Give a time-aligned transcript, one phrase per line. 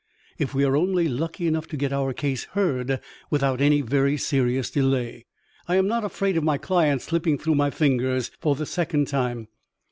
[0.39, 4.71] If we are only lucky enough to get our case heard without any very serious
[4.71, 5.25] delay,
[5.67, 9.47] I am not afraid of my client slipping through my fingers for the second time.